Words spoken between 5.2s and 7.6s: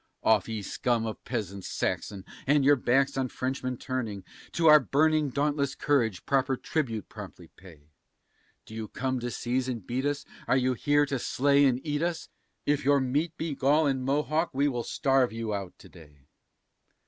dauntless courage proper tribute promptly